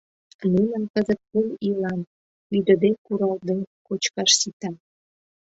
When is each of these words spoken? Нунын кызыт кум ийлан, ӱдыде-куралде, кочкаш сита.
Нунын 0.53 0.83
кызыт 0.93 1.19
кум 1.29 1.47
ийлан, 1.67 1.99
ӱдыде-куралде, 2.57 3.55
кочкаш 3.87 4.31
сита. 4.39 4.69